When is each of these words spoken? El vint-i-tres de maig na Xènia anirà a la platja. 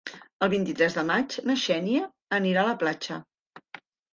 El 0.45 0.49
vint-i-tres 0.53 0.95
de 0.99 1.03
maig 1.09 1.35
na 1.49 1.57
Xènia 1.65 2.07
anirà 2.39 2.65
a 2.65 2.71
la 2.73 2.77
platja. 2.85 3.21